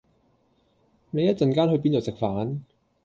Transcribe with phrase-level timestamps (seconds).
[1.11, 2.57] 你一陣間去邊度食飯？